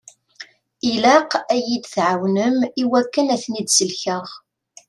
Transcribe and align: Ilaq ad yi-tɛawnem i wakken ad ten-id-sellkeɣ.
Ilaq 0.91 1.31
ad 1.53 1.59
yi-tɛawnem 1.67 2.57
i 2.81 2.83
wakken 2.91 3.27
ad 3.35 3.39
ten-id-sellkeɣ. 3.43 4.25